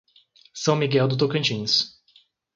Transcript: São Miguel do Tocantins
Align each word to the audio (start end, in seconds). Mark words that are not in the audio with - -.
São 0.55 0.75
Miguel 0.75 1.07
do 1.07 1.15
Tocantins 1.15 2.01